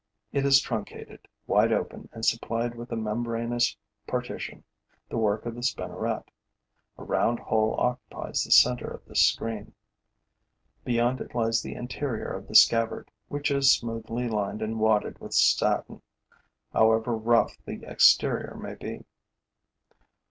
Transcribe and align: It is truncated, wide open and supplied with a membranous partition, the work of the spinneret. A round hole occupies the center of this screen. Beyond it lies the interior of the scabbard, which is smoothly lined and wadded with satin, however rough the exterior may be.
It 0.33 0.47
is 0.47 0.59
truncated, 0.59 1.27
wide 1.45 1.71
open 1.71 2.09
and 2.11 2.25
supplied 2.25 2.73
with 2.73 2.91
a 2.91 2.95
membranous 2.95 3.77
partition, 4.07 4.63
the 5.09 5.17
work 5.19 5.45
of 5.45 5.53
the 5.53 5.61
spinneret. 5.61 6.23
A 6.97 7.03
round 7.03 7.37
hole 7.37 7.75
occupies 7.77 8.43
the 8.43 8.49
center 8.49 8.87
of 8.87 9.05
this 9.05 9.21
screen. 9.21 9.75
Beyond 10.83 11.21
it 11.21 11.35
lies 11.35 11.61
the 11.61 11.75
interior 11.75 12.33
of 12.33 12.47
the 12.47 12.55
scabbard, 12.55 13.11
which 13.27 13.51
is 13.51 13.71
smoothly 13.75 14.27
lined 14.27 14.63
and 14.63 14.79
wadded 14.79 15.19
with 15.19 15.35
satin, 15.35 16.01
however 16.73 17.15
rough 17.15 17.55
the 17.65 17.83
exterior 17.83 18.55
may 18.55 18.73
be. 18.73 19.05